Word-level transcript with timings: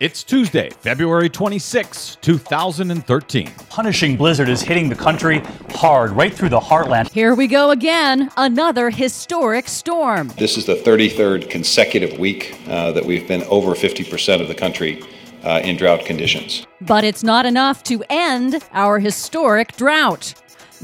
It's 0.00 0.24
Tuesday, 0.24 0.70
February 0.70 1.28
26, 1.28 2.16
2013. 2.22 3.52
Punishing 3.68 4.16
blizzard 4.16 4.48
is 4.48 4.62
hitting 4.62 4.88
the 4.88 4.94
country 4.94 5.42
hard, 5.74 6.12
right 6.12 6.32
through 6.32 6.48
the 6.48 6.58
heartland. 6.58 7.10
Here 7.10 7.34
we 7.34 7.46
go 7.46 7.70
again, 7.70 8.30
another 8.38 8.88
historic 8.88 9.68
storm. 9.68 10.28
This 10.38 10.56
is 10.56 10.64
the 10.64 10.76
33rd 10.76 11.50
consecutive 11.50 12.18
week 12.18 12.58
uh, 12.66 12.92
that 12.92 13.04
we've 13.04 13.28
been 13.28 13.42
over 13.42 13.72
50% 13.72 14.40
of 14.40 14.48
the 14.48 14.54
country 14.54 15.04
uh, 15.44 15.60
in 15.62 15.76
drought 15.76 16.06
conditions. 16.06 16.66
But 16.80 17.04
it's 17.04 17.22
not 17.22 17.44
enough 17.44 17.82
to 17.82 18.02
end 18.08 18.64
our 18.72 19.00
historic 19.00 19.76
drought. 19.76 20.32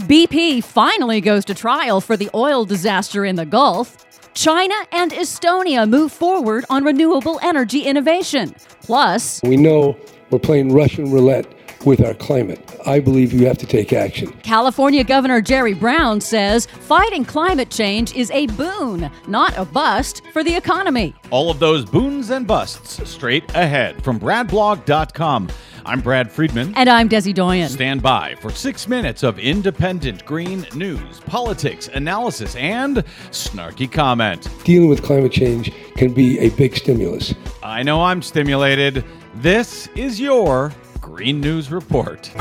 BP 0.01 0.63
finally 0.63 1.23
goes 1.23 1.47
to 1.47 1.55
trial 1.55 2.03
for 2.03 2.19
the 2.19 2.29
oil 2.35 2.67
disaster 2.67 3.25
in 3.25 3.37
the 3.37 3.47
Gulf. 3.47 4.06
China 4.37 4.75
and 4.93 5.13
Estonia 5.13 5.89
move 5.89 6.13
forward 6.13 6.67
on 6.69 6.85
renewable 6.85 7.41
energy 7.43 7.81
innovation. 7.81 8.55
Plus, 8.83 9.41
we 9.43 9.57
know 9.57 9.99
we're 10.29 10.39
playing 10.39 10.75
Russian 10.75 11.11
roulette 11.11 11.47
with 11.87 12.05
our 12.05 12.13
climate. 12.13 12.79
I 12.85 13.01
believe 13.01 13.33
you 13.33 13.47
have 13.47 13.57
to 13.59 13.67
take 13.67 13.95
action. 13.95 14.31
California 14.43 15.05
Governor 15.05 15.41
Jerry 15.41 15.73
Brown 15.73 16.21
says 16.21 16.67
fighting 16.67 17.25
climate 17.25 17.71
change 17.71 18.15
is 18.15 18.31
a 18.33 18.47
boon, 18.49 19.11
not 19.27 19.57
a 19.57 19.65
bust, 19.65 20.21
for 20.35 20.45
the 20.45 20.55
economy. 20.55 21.15
All 21.31 21.51
of 21.51 21.59
those 21.59 21.87
boons 21.87 22.29
and 22.29 22.47
busts 22.47 23.09
straight 23.09 23.49
ahead 23.55 24.05
from 24.05 24.21
BradBlog.com. 24.21 25.49
I'm 25.87 26.01
Brad 26.01 26.33
Friedman. 26.33 26.75
And 26.75 26.89
I'm 26.89 27.09
Desi 27.09 27.33
Doyen. 27.33 27.69
Stand 27.69 28.03
by 28.03 28.35
for 28.41 28.51
six 28.51 28.89
minutes 28.89 29.23
of 29.23 29.39
independent 29.39 30.25
green 30.27 30.67
news, 30.75 31.21
politics, 31.21 31.87
analysis, 31.95 32.57
and 32.57 32.97
snarky 33.31 33.91
comment. 33.91 34.49
Dealing 34.65 34.89
with 34.89 35.05
climate 35.05 35.31
change 35.31 35.73
can 35.95 36.13
be 36.13 36.41
a 36.41 36.49
big 36.51 36.77
stimulus. 36.77 37.37
I 37.63 37.85
know 37.85 38.03
I'm 38.03 38.21
stimulated. 38.21 39.05
This 39.37 39.87
is 39.95 40.21
your 40.21 40.73
Green 41.01 41.41
News 41.41 41.71
Report. 41.71 42.33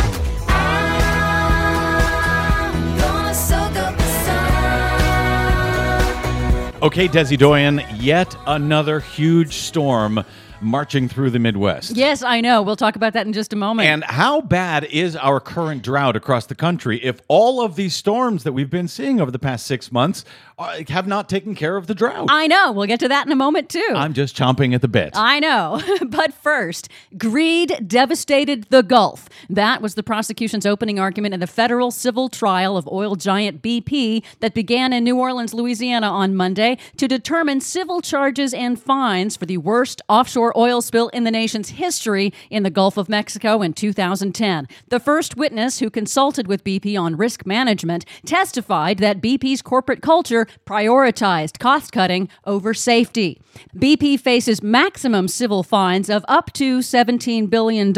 Okay, 6.82 7.08
Desi 7.08 7.38
Doyen, 7.38 7.82
yet 7.98 8.36
another 8.48 9.00
huge 9.00 9.54
storm 9.58 10.24
marching 10.62 11.08
through 11.08 11.30
the 11.30 11.40
Midwest. 11.40 11.96
Yes, 11.96 12.22
I 12.22 12.42
know. 12.42 12.62
We'll 12.62 12.76
talk 12.76 12.96
about 12.96 13.14
that 13.14 13.28
in 13.28 13.34
just 13.34 13.54
a 13.54 13.56
moment. 13.56 13.88
And 13.88 14.04
how 14.04 14.42
bad 14.42 14.86
is 14.86 15.16
our 15.16 15.40
current 15.40 15.82
drought 15.82 16.16
across 16.16 16.46
the 16.46 16.56
country 16.56 17.04
if 17.04 17.22
all 17.28 17.62
of 17.62 17.76
these 17.76 17.96
storms 17.96 18.44
that 18.44 18.54
we've 18.54 18.70
been 18.70 18.88
seeing 18.88 19.20
over 19.20 19.32
the 19.32 19.40
past 19.40 19.66
six 19.66 19.92
months 19.92 20.26
uh, 20.58 20.82
have 20.90 21.08
not 21.08 21.28
taken 21.28 21.56
care 21.56 21.78
of 21.78 21.88
the 21.88 21.96
drought? 21.96 22.28
I 22.30 22.48
know. 22.48 22.72
We'll 22.72 22.88
get 22.88 23.00
to 23.02 23.08
that 23.08 23.26
in 23.26 23.32
a 23.32 23.36
moment, 23.36 23.70
too. 23.70 23.86
I'm 23.96 24.14
just 24.14 24.36
chomping 24.36 24.74
at 24.74 24.82
the 24.82 24.88
bit. 24.88 25.12
I 25.16 25.40
know. 25.40 25.82
but 26.08 26.34
first, 26.34 26.90
greed 27.18 27.86
devastated 27.88 28.66
the 28.70 28.84
Gulf. 28.84 29.28
That 29.50 29.82
was 29.82 29.96
the 29.96 30.04
prosecution's 30.04 30.66
opening 30.66 31.00
argument 31.00 31.34
in 31.34 31.40
the 31.40 31.48
federal 31.48 31.92
civil 31.92 32.30
trial 32.30 32.78
of 32.78 32.88
oil 32.88 33.16
giant 33.16 33.62
BP 33.62 34.24
that 34.40 34.54
began 34.54 34.94
in 34.94 35.04
New 35.04 35.18
Orleans, 35.18 35.54
Louisiana 35.54 36.08
on 36.08 36.36
Monday 36.36 36.78
to 36.98 37.08
determine 37.08 37.62
civil 37.62 38.02
charges 38.02 38.54
and 38.54 38.82
fines 38.82 39.36
for 39.36 39.46
the 39.46 39.58
worst 39.58 40.02
offshore 40.08 40.45
oil 40.58 40.82
spill 40.82 41.10
in 41.10 41.24
the 41.24 41.32
nation's 41.32 41.70
history 41.70 42.34
in 42.50 42.64
the 42.64 42.70
Gulf 42.70 42.98
of 42.98 43.10
Mexico 43.10 43.62
in 43.62 43.74
2010. 43.74 44.68
The 44.90 45.00
first 45.00 45.38
witness 45.38 45.80
who 45.80 45.90
consulted 45.90 46.48
with 46.48 46.64
BP 46.64 47.00
on 47.00 47.16
risk 47.16 47.46
management 47.46 48.06
testified 48.26 48.98
that 49.00 49.22
BP's 49.22 49.62
corporate 49.62 50.02
culture 50.02 50.48
prioritized 50.66 51.60
cost 51.60 51.92
cutting 51.92 52.30
over 52.46 52.74
safety. 52.74 53.42
BP 53.76 54.20
faces 54.20 54.62
maximum 54.62 55.28
civil 55.28 55.64
fines 55.64 56.10
of 56.10 56.24
up 56.28 56.52
to 56.54 56.80
$17 56.80 57.50
billion 57.50 57.94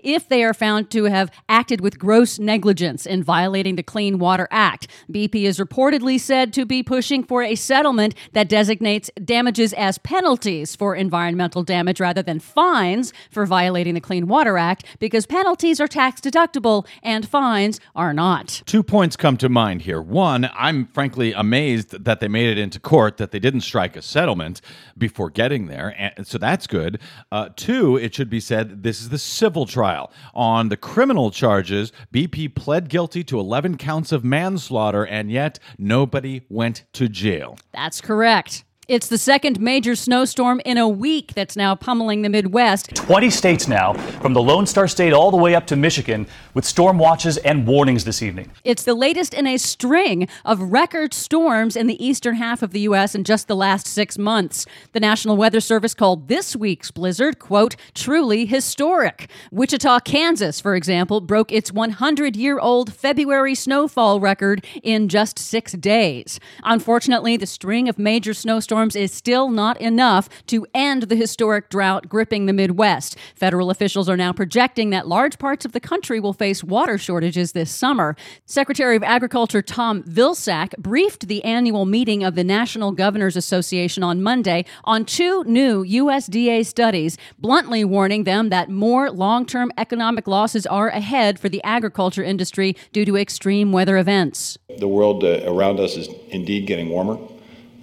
if 0.00 0.28
they 0.28 0.44
are 0.44 0.54
found 0.54 0.90
to 0.90 1.04
have 1.04 1.30
acted 1.48 1.80
with 1.80 1.98
gross 1.98 2.38
negligence 2.38 3.06
in 3.06 3.22
violating 3.22 3.76
the 3.76 3.82
Clean 3.82 4.18
Water 4.18 4.46
Act. 4.50 4.86
BP 5.10 5.44
is 5.44 5.58
reportedly 5.58 6.20
said 6.20 6.52
to 6.52 6.64
be 6.64 6.82
pushing 6.82 7.24
for 7.24 7.42
a 7.42 7.54
settlement 7.54 8.14
that 8.32 8.48
designates 8.48 9.10
damages 9.24 9.72
as 9.72 9.98
penalties 9.98 10.76
for 10.76 10.94
environmental 10.94 11.63
damage 11.64 12.00
rather 12.00 12.22
than 12.22 12.38
fines 12.38 13.12
for 13.30 13.46
violating 13.46 13.94
the 13.94 14.00
Clean 14.00 14.26
Water 14.26 14.58
Act 14.58 14.84
because 14.98 15.26
penalties 15.26 15.80
are 15.80 15.88
tax 15.88 16.20
deductible 16.20 16.86
and 17.02 17.28
fines 17.28 17.80
are 17.94 18.12
not. 18.12 18.62
Two 18.66 18.82
points 18.82 19.16
come 19.16 19.36
to 19.38 19.48
mind 19.48 19.82
here. 19.82 20.00
One, 20.00 20.50
I'm 20.54 20.86
frankly 20.86 21.32
amazed 21.32 22.04
that 22.04 22.20
they 22.20 22.28
made 22.28 22.48
it 22.50 22.58
into 22.58 22.78
court, 22.80 23.16
that 23.16 23.30
they 23.30 23.38
didn't 23.38 23.62
strike 23.62 23.96
a 23.96 24.02
settlement 24.02 24.60
before 24.96 25.30
getting 25.30 25.66
there. 25.66 25.94
And 25.98 26.26
so 26.26 26.38
that's 26.38 26.66
good. 26.66 27.00
Uh, 27.32 27.50
two, 27.56 27.96
it 27.96 28.14
should 28.14 28.30
be 28.30 28.40
said 28.40 28.82
this 28.82 29.00
is 29.00 29.08
the 29.08 29.18
civil 29.18 29.66
trial. 29.66 30.12
On 30.34 30.68
the 30.68 30.76
criminal 30.76 31.30
charges, 31.30 31.92
BP 32.12 32.54
pled 32.54 32.88
guilty 32.88 33.24
to 33.24 33.38
11 33.38 33.76
counts 33.76 34.12
of 34.12 34.24
manslaughter, 34.24 35.04
and 35.06 35.30
yet 35.30 35.58
nobody 35.78 36.42
went 36.48 36.84
to 36.92 37.08
jail. 37.08 37.58
That's 37.72 38.00
correct. 38.00 38.64
It's 38.86 39.08
the 39.08 39.16
second 39.16 39.60
major 39.60 39.94
snowstorm 39.94 40.60
in 40.66 40.76
a 40.76 40.86
week 40.86 41.32
that's 41.32 41.56
now 41.56 41.74
pummeling 41.74 42.20
the 42.20 42.28
Midwest. 42.28 42.94
20 42.94 43.30
states 43.30 43.66
now, 43.66 43.94
from 44.20 44.34
the 44.34 44.42
Lone 44.42 44.66
Star 44.66 44.86
State 44.86 45.14
all 45.14 45.30
the 45.30 45.38
way 45.38 45.54
up 45.54 45.66
to 45.68 45.76
Michigan, 45.76 46.26
with 46.52 46.66
storm 46.66 46.98
watches 46.98 47.38
and 47.38 47.66
warnings 47.66 48.04
this 48.04 48.20
evening. 48.20 48.50
It's 48.62 48.82
the 48.82 48.92
latest 48.92 49.32
in 49.32 49.46
a 49.46 49.56
string 49.56 50.28
of 50.44 50.60
record 50.60 51.14
storms 51.14 51.76
in 51.76 51.86
the 51.86 52.04
eastern 52.04 52.34
half 52.34 52.62
of 52.62 52.72
the 52.72 52.80
U.S. 52.80 53.14
in 53.14 53.24
just 53.24 53.48
the 53.48 53.56
last 53.56 53.86
six 53.86 54.18
months. 54.18 54.66
The 54.92 55.00
National 55.00 55.38
Weather 55.38 55.60
Service 55.60 55.94
called 55.94 56.28
this 56.28 56.54
week's 56.54 56.90
blizzard, 56.90 57.38
quote, 57.38 57.76
truly 57.94 58.44
historic. 58.44 59.30
Wichita, 59.50 60.00
Kansas, 60.00 60.60
for 60.60 60.76
example, 60.76 61.22
broke 61.22 61.50
its 61.50 61.72
100 61.72 62.36
year 62.36 62.58
old 62.58 62.92
February 62.92 63.54
snowfall 63.54 64.20
record 64.20 64.62
in 64.82 65.08
just 65.08 65.38
six 65.38 65.72
days. 65.72 66.38
Unfortunately, 66.64 67.38
the 67.38 67.46
string 67.46 67.88
of 67.88 67.98
major 67.98 68.34
snowstorms 68.34 68.73
storms 68.74 68.96
is 68.96 69.12
still 69.12 69.50
not 69.50 69.80
enough 69.80 70.28
to 70.48 70.66
end 70.74 71.04
the 71.04 71.14
historic 71.14 71.70
drought 71.70 72.08
gripping 72.08 72.46
the 72.46 72.52
Midwest. 72.52 73.16
Federal 73.36 73.70
officials 73.70 74.08
are 74.08 74.16
now 74.16 74.32
projecting 74.32 74.90
that 74.90 75.06
large 75.06 75.38
parts 75.38 75.64
of 75.64 75.70
the 75.70 75.78
country 75.78 76.18
will 76.18 76.32
face 76.32 76.64
water 76.64 76.98
shortages 76.98 77.52
this 77.52 77.70
summer. 77.70 78.16
Secretary 78.46 78.96
of 78.96 79.04
Agriculture 79.04 79.62
Tom 79.62 80.02
Vilsack 80.02 80.76
briefed 80.76 81.28
the 81.28 81.44
annual 81.44 81.86
meeting 81.86 82.24
of 82.24 82.34
the 82.34 82.42
National 82.42 82.90
Governors 82.90 83.36
Association 83.36 84.02
on 84.02 84.20
Monday 84.20 84.64
on 84.82 85.04
two 85.04 85.44
new 85.44 85.84
USDA 85.84 86.66
studies, 86.66 87.16
bluntly 87.38 87.84
warning 87.84 88.24
them 88.24 88.48
that 88.48 88.70
more 88.70 89.08
long 89.08 89.46
term 89.46 89.70
economic 89.78 90.26
losses 90.26 90.66
are 90.66 90.88
ahead 90.88 91.38
for 91.38 91.48
the 91.48 91.62
agriculture 91.62 92.24
industry 92.24 92.74
due 92.92 93.04
to 93.04 93.16
extreme 93.16 93.70
weather 93.70 93.96
events. 93.98 94.58
The 94.78 94.88
world 94.88 95.22
uh, 95.22 95.42
around 95.46 95.78
us 95.78 95.96
is 95.96 96.08
indeed 96.30 96.66
getting 96.66 96.88
warmer. 96.88 97.18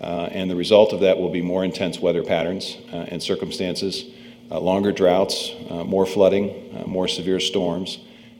Uh, 0.02 0.28
and 0.32 0.50
the 0.50 0.56
result 0.56 0.94
of 0.94 1.02
that 1.02 1.20
will 1.20 1.30
be 1.30 1.42
more 1.42 1.64
intense 1.64 2.00
weather 2.00 2.24
patterns 2.24 2.78
uh, 2.92 3.06
and 3.10 3.22
circumstances, 3.22 4.06
uh, 4.50 4.60
longer 4.60 4.92
droughts, 4.92 5.52
uh, 5.70 5.84
more 5.84 6.08
flooding, 6.08 6.76
uh, 6.76 6.88
more 6.88 7.08
severe 7.08 7.40
storms, 7.40 8.00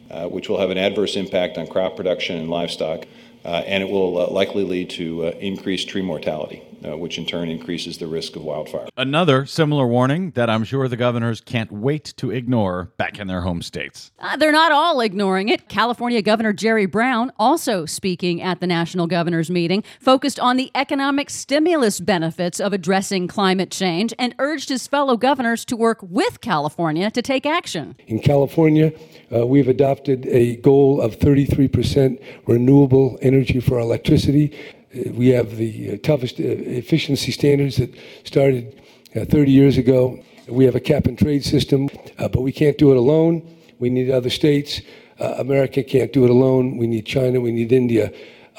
uh, 0.10 0.28
which 0.28 0.50
will 0.50 0.60
have 0.60 0.72
an 0.72 0.78
adverse 0.78 1.16
impact 1.16 1.58
on 1.58 1.68
crop 1.68 1.96
production 1.96 2.38
and 2.38 2.50
livestock, 2.50 3.06
and 3.44 3.84
it 3.84 3.90
will 3.90 4.32
likely 4.34 4.64
lead 4.64 4.90
to 4.90 5.24
increased 5.40 5.88
tree 5.88 6.02
mortality 6.02 6.64
uh, 6.86 6.98
which 6.98 7.18
in 7.18 7.26
turn 7.26 7.50
increases 7.50 7.98
the 7.98 8.08
risk 8.08 8.36
of 8.36 8.44
wildfire. 8.44 8.88
Another 8.98 9.46
similar 9.46 9.88
warning 9.88 10.32
that 10.32 10.50
I'm 10.50 10.64
sure 10.64 10.88
the 10.88 10.98
governors 10.98 11.42
can't 11.42 11.72
wait 11.72 12.14
to 12.18 12.32
ignore 12.32 12.92
back 12.98 13.20
in 13.20 13.28
their 13.28 13.42
home 13.42 13.62
states. 13.62 14.12
Uh, 14.20 14.38
they're 14.38 14.52
not 14.52 14.72
all 14.72 15.00
ignoring 15.02 15.50
it. 15.50 15.70
California 15.70 16.22
Governor 16.22 16.54
Jerry 16.54 16.86
Brown, 16.86 17.32
also 17.38 17.86
speaking 17.86 18.42
at 18.42 18.60
the 18.60 18.68
National 18.68 19.08
Governors 19.08 19.50
Meeting, 19.50 19.84
focused 20.00 20.40
on 20.40 20.58
the 20.58 20.72
economic 20.76 21.30
stimulus 21.30 22.00
benefits 22.00 22.60
of 22.60 22.74
addressing 22.74 23.28
climate 23.28 23.72
change 23.72 24.14
and 24.18 24.36
urged 24.40 24.70
his 24.70 24.88
fellow 24.88 25.18
governors 25.18 25.66
to 25.66 25.76
work 25.76 26.00
with 26.02 26.42
California 26.42 27.12
to 27.12 27.22
take 27.22 27.46
action. 27.46 27.96
In 28.08 28.20
California, 28.20 28.92
uh, 29.34 29.46
we've 29.46 29.68
adopted 29.68 30.26
a 30.28 30.58
goal 30.58 31.02
of 31.02 31.18
33% 31.20 32.22
renewable 32.48 33.18
energy 33.22 33.60
for 33.60 33.80
electricity. 33.80 34.54
Uh, 34.94 35.12
we 35.12 35.30
have 35.30 35.58
the 35.58 35.94
uh, 35.94 35.98
toughest 36.04 36.40
uh, 36.40 36.44
efficiency 36.44 37.32
standards 37.32 37.78
that 37.78 37.94
started 38.24 38.82
30 39.14 39.52
years 39.52 39.78
ago. 39.78 40.24
We 40.48 40.66
have 40.66 40.76
a 40.76 40.80
cap 40.80 41.06
and 41.06 41.18
trade 41.18 41.44
system, 41.44 41.90
but 42.18 42.42
we 42.42 42.52
can't 42.52 42.78
do 42.78 42.92
it 42.92 42.98
alone. 42.98 43.58
We 43.80 43.90
need 43.90 44.10
other 44.10 44.30
states. 44.30 44.82
America 45.20 45.84
can't 45.84 46.12
do 46.12 46.24
it 46.24 46.30
alone. 46.30 46.78
We 46.78 46.88
need 46.88 47.06
China. 47.06 47.40
We 47.42 47.52
need 47.52 47.72
India. 47.72 48.12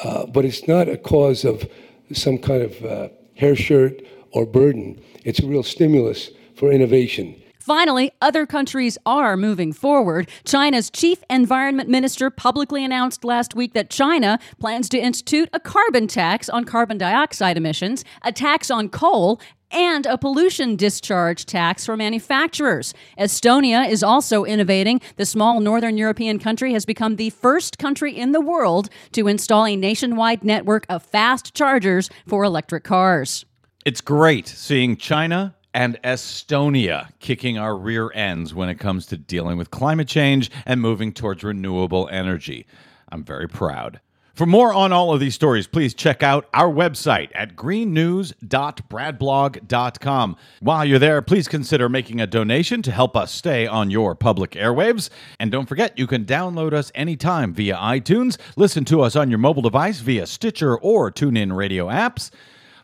but 0.05 0.45
it's 0.45 0.69
not 0.69 0.89
a 0.89 0.97
cause 0.97 1.45
of 1.45 1.69
some 2.13 2.39
kind 2.39 2.63
of 2.63 3.11
hair 3.35 3.57
shirt 3.57 4.03
or 4.31 4.47
burden. 4.47 5.03
It's 5.25 5.41
a 5.41 5.47
real 5.47 5.63
stimulus 5.63 6.31
for 6.55 6.71
innovation. 6.71 7.42
Finally, 7.63 8.11
other 8.21 8.45
countries 8.45 8.99
are 9.07 9.37
moving 9.37 9.73
forward. 9.73 10.29
China's 10.45 10.91
chief 10.91 11.23
environment 11.31 11.89
minister 11.89 12.29
publicly 12.29 12.85
announced 12.85 13.25
last 13.25 13.55
week 13.55 13.73
that 13.73 13.89
China 13.89 14.41
plans 14.59 14.89
to 14.89 14.99
institute 14.99 15.49
a 15.53 15.61
carbon 15.61 16.09
tax 16.09 16.49
on 16.49 16.65
carbon 16.65 16.99
dioxide 16.99 17.57
emissions, 17.57 18.05
a 18.23 18.33
tax 18.33 18.69
on 18.69 18.89
coal, 18.89 19.41
and 19.71 20.07
a 20.07 20.19
pollution 20.19 20.75
discharge 20.75 21.47
tax 21.47 21.87
for 21.87 21.97
manufacturers. 21.97 22.95
Estonia 23.17 23.89
is 23.89 24.03
also 24.03 24.45
innovating. 24.45 25.01
The 25.17 25.25
small 25.25 25.61
northern 25.61 25.97
European 25.97 26.41
country 26.41 26.73
has 26.73 26.85
become 26.85 27.15
the 27.15 27.31
first 27.31 27.79
country 27.79 28.13
in 28.13 28.33
the 28.33 28.41
world 28.41 28.91
to 29.13 29.29
install 29.29 29.67
a 29.67 29.77
nationwide 29.77 30.43
network 30.43 30.85
of 30.89 31.05
fast 31.05 31.55
chargers 31.55 32.11
for 32.27 32.43
electric 32.43 32.83
cars. 32.83 33.47
It's 33.85 34.01
great 34.01 34.49
seeing 34.49 34.97
China 34.97 35.55
and 35.75 36.01
Estonia 36.03 37.09
kicking 37.19 37.59
our 37.59 37.77
rear 37.77 38.11
ends 38.13 38.55
when 38.55 38.69
it 38.69 38.79
comes 38.79 39.07
to 39.07 39.17
dealing 39.17 39.59
with 39.59 39.71
climate 39.71 40.09
change 40.09 40.51
and 40.67 40.81
moving 40.81 41.13
towards 41.13 41.45
renewable 41.45 42.09
energy. 42.11 42.67
I'm 43.09 43.25
very 43.25 43.49
proud. 43.49 44.01
For 44.35 44.47
more 44.47 44.73
on 44.73 44.93
all 44.93 45.13
of 45.13 45.21
these 45.21 45.35
stories, 45.35 45.67
please 45.67 45.93
check 45.93 46.23
out 46.23 46.49
our 46.55 46.73
website 46.73 47.29
at 47.35 47.55
greennews.bradblog.com. 47.55 50.37
While 50.61 50.85
you're 50.87 50.99
there, 50.99 51.21
please 51.21 51.49
consider 51.49 51.91
making 51.91 52.19
a 52.19 52.27
donation 52.27 52.81
to 52.83 52.91
help 52.91 53.15
us 53.15 53.31
stay 53.31 53.67
on 53.67 53.91
your 53.91 54.15
public 54.15 54.53
airwaves. 54.53 55.11
And 55.39 55.53
don't 55.53 55.69
forget, 55.69 55.99
you 55.99 56.07
can 56.07 56.25
download 56.25 56.73
us 56.73 56.91
anytime 56.95 57.53
via 57.53 57.77
iTunes, 57.77 58.39
listen 58.57 58.87
to 58.87 59.03
us 59.03 59.17
on 59.17 59.29
your 59.29 59.39
mobile 59.39 59.61
device 59.61 60.01
via 60.01 60.27
Stitcher 60.27 60.79
or 60.79 61.13
TuneIn 61.13 61.55
radio 61.55 61.89
apps. 61.89 62.31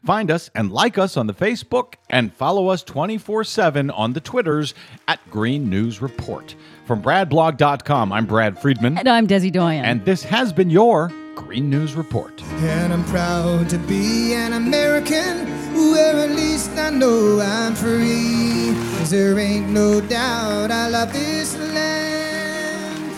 Find 0.04 0.30
us 0.30 0.50
and 0.54 0.70
like 0.70 0.98
us 0.98 1.16
on 1.16 1.26
the 1.26 1.34
Facebook 1.34 1.94
and 2.08 2.32
follow 2.32 2.68
us 2.68 2.82
24 2.82 3.44
7 3.44 3.90
on 3.90 4.12
the 4.12 4.20
Twitters 4.20 4.74
at 5.06 5.18
Green 5.30 5.68
News 5.68 6.00
Report. 6.00 6.54
From 6.86 7.02
BradBlog.com, 7.02 8.12
I'm 8.12 8.26
Brad 8.26 8.58
Friedman. 8.60 8.98
And 8.98 9.08
I'm 9.08 9.26
Desi 9.26 9.52
Doyen. 9.52 9.84
And 9.84 10.04
this 10.04 10.22
has 10.22 10.52
been 10.52 10.70
your 10.70 11.12
Green 11.34 11.68
News 11.70 11.94
Report. 11.94 12.42
And 12.42 12.92
I'm 12.92 13.04
proud 13.04 13.68
to 13.70 13.78
be 13.78 14.34
an 14.34 14.54
American, 14.54 15.46
where 15.74 16.16
at 16.16 16.30
least 16.30 16.70
I 16.72 16.90
know 16.90 17.40
I'm 17.40 17.74
free. 17.74 18.74
Cause 18.98 19.10
there 19.10 19.38
ain't 19.38 19.68
no 19.68 20.00
doubt 20.00 20.70
I 20.70 20.88
love 20.88 21.12
this 21.12 21.56
land. 21.56 23.12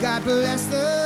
God 0.00 0.22
bless 0.24 0.66
the 0.66 1.03